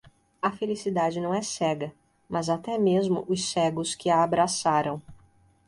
[0.41, 1.93] A felicidade não é cega,
[2.27, 4.99] mas até mesmo os cegos que a abraçaram.